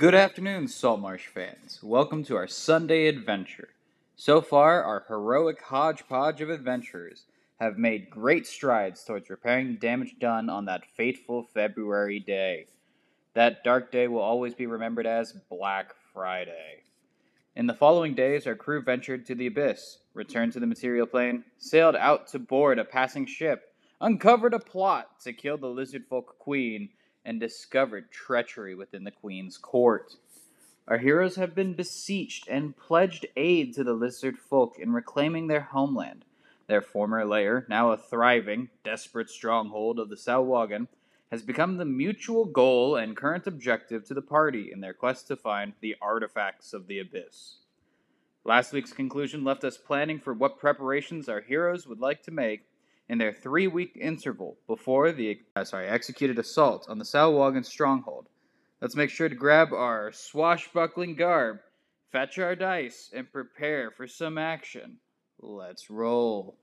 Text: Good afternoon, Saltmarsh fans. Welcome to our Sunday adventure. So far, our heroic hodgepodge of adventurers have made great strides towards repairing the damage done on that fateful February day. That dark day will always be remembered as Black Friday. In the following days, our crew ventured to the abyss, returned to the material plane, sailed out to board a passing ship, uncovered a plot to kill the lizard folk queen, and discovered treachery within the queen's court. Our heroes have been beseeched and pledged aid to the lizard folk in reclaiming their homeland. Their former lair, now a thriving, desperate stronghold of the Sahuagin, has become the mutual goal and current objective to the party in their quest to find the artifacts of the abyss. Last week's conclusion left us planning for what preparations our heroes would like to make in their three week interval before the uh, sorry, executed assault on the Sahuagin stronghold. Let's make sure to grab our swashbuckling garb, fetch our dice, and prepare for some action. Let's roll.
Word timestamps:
Good 0.00 0.14
afternoon, 0.14 0.68
Saltmarsh 0.68 1.26
fans. 1.26 1.80
Welcome 1.82 2.24
to 2.24 2.34
our 2.34 2.46
Sunday 2.46 3.06
adventure. 3.06 3.68
So 4.16 4.40
far, 4.40 4.82
our 4.82 5.04
heroic 5.06 5.60
hodgepodge 5.60 6.40
of 6.40 6.48
adventurers 6.48 7.26
have 7.60 7.76
made 7.76 8.08
great 8.08 8.46
strides 8.46 9.04
towards 9.04 9.28
repairing 9.28 9.66
the 9.66 9.78
damage 9.78 10.14
done 10.18 10.48
on 10.48 10.64
that 10.64 10.86
fateful 10.96 11.42
February 11.42 12.18
day. 12.18 12.68
That 13.34 13.62
dark 13.62 13.92
day 13.92 14.08
will 14.08 14.22
always 14.22 14.54
be 14.54 14.64
remembered 14.64 15.06
as 15.06 15.34
Black 15.50 15.92
Friday. 16.14 16.84
In 17.54 17.66
the 17.66 17.74
following 17.74 18.14
days, 18.14 18.46
our 18.46 18.56
crew 18.56 18.80
ventured 18.80 19.26
to 19.26 19.34
the 19.34 19.48
abyss, 19.48 19.98
returned 20.14 20.54
to 20.54 20.60
the 20.60 20.66
material 20.66 21.06
plane, 21.06 21.44
sailed 21.58 21.94
out 21.94 22.26
to 22.28 22.38
board 22.38 22.78
a 22.78 22.86
passing 22.86 23.26
ship, 23.26 23.74
uncovered 24.00 24.54
a 24.54 24.60
plot 24.60 25.20
to 25.24 25.34
kill 25.34 25.58
the 25.58 25.66
lizard 25.66 26.06
folk 26.08 26.38
queen, 26.38 26.88
and 27.24 27.40
discovered 27.40 28.10
treachery 28.10 28.74
within 28.74 29.04
the 29.04 29.10
queen's 29.10 29.58
court. 29.58 30.16
Our 30.88 30.98
heroes 30.98 31.36
have 31.36 31.54
been 31.54 31.74
beseeched 31.74 32.48
and 32.48 32.76
pledged 32.76 33.26
aid 33.36 33.74
to 33.74 33.84
the 33.84 33.92
lizard 33.92 34.38
folk 34.38 34.78
in 34.78 34.92
reclaiming 34.92 35.46
their 35.46 35.60
homeland. 35.60 36.24
Their 36.66 36.82
former 36.82 37.24
lair, 37.24 37.66
now 37.68 37.92
a 37.92 37.96
thriving, 37.96 38.70
desperate 38.84 39.30
stronghold 39.30 39.98
of 39.98 40.08
the 40.08 40.16
Sahuagin, 40.16 40.88
has 41.30 41.42
become 41.42 41.76
the 41.76 41.84
mutual 41.84 42.44
goal 42.44 42.96
and 42.96 43.16
current 43.16 43.46
objective 43.46 44.04
to 44.06 44.14
the 44.14 44.22
party 44.22 44.70
in 44.72 44.80
their 44.80 44.94
quest 44.94 45.28
to 45.28 45.36
find 45.36 45.74
the 45.80 45.96
artifacts 46.02 46.72
of 46.72 46.86
the 46.86 46.98
abyss. 46.98 47.58
Last 48.44 48.72
week's 48.72 48.92
conclusion 48.92 49.44
left 49.44 49.64
us 49.64 49.76
planning 49.76 50.18
for 50.18 50.32
what 50.32 50.58
preparations 50.58 51.28
our 51.28 51.40
heroes 51.40 51.86
would 51.86 52.00
like 52.00 52.22
to 52.22 52.30
make 52.30 52.64
in 53.10 53.18
their 53.18 53.32
three 53.32 53.66
week 53.66 53.98
interval 54.00 54.56
before 54.68 55.10
the 55.10 55.40
uh, 55.56 55.64
sorry, 55.64 55.88
executed 55.88 56.38
assault 56.38 56.86
on 56.88 56.96
the 56.96 57.04
Sahuagin 57.04 57.66
stronghold. 57.66 58.28
Let's 58.80 58.94
make 58.94 59.10
sure 59.10 59.28
to 59.28 59.34
grab 59.34 59.72
our 59.72 60.12
swashbuckling 60.12 61.16
garb, 61.16 61.58
fetch 62.12 62.38
our 62.38 62.54
dice, 62.54 63.10
and 63.12 63.30
prepare 63.30 63.90
for 63.90 64.06
some 64.06 64.38
action. 64.38 64.98
Let's 65.40 65.90
roll. 65.90 66.56